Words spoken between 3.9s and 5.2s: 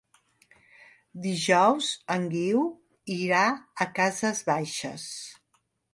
Cases Baixes.